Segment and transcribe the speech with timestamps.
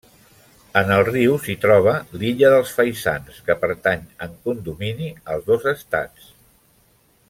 [0.79, 1.93] En el riu s'hi troba
[2.23, 6.33] l'Illa dels Faisans, que pertany en condomini als dos estats.